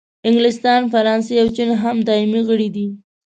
[0.27, 2.87] انګلستان، فرانسې او چین هم دایمي غړي دي.